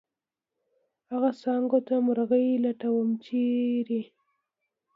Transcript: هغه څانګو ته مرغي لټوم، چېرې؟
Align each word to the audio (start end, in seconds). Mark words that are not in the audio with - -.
هغه 1.11 1.29
څانګو 1.41 1.79
ته 1.87 1.95
مرغي 2.05 2.45
لټوم، 2.63 3.07
چېرې؟ 3.25 4.01